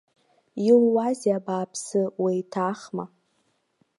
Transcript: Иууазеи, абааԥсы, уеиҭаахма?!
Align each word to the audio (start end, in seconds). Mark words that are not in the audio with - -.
Иууазеи, 0.67 1.33
абааԥсы, 1.37 2.01
уеиҭаахма?! 2.21 3.05